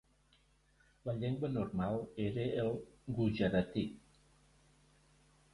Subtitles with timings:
[1.09, 2.73] La llengua normal era el
[3.19, 3.85] gujarati.